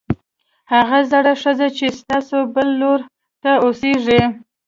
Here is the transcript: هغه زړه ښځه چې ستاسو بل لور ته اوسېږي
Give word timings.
هغه 0.73 0.99
زړه 1.11 1.33
ښځه 1.41 1.67
چې 1.77 1.85
ستاسو 1.99 2.37
بل 2.53 2.67
لور 2.81 2.99
ته 3.43 3.51
اوسېږي 3.63 4.21